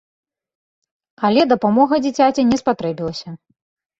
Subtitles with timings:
[1.27, 3.29] Але дапамога дзіцяці не спатрэбілася.